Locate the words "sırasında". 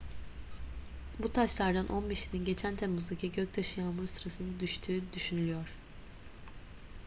4.07-4.59